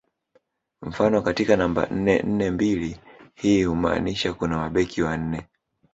Mfano 0.81 1.21
katika 1.21 1.55
namba 1.57 1.85
nne 1.91 2.21
nne 2.23 2.51
mbili 2.51 2.99
hii 3.35 3.63
humaanisha 3.63 4.33
kuna 4.33 4.57
mabeki 4.57 5.01
wane 5.01 5.47